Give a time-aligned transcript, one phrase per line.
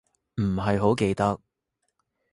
[0.41, 1.39] 唔係好記得